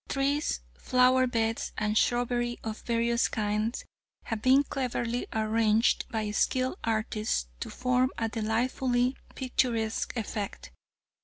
Trees, 0.09 0.61
flower 0.79 1.27
beds 1.27 1.73
and 1.77 1.95
shrubbery 1.95 2.57
of 2.63 2.81
various 2.81 3.27
kinds 3.27 3.85
have 4.23 4.41
been 4.41 4.63
cleverly 4.63 5.27
arranged 5.31 6.07
by 6.09 6.31
skilled 6.31 6.79
artists 6.83 7.45
to 7.59 7.69
form 7.69 8.09
a 8.17 8.27
delightfully 8.27 9.15
picturesque 9.35 10.17
effect. 10.17 10.71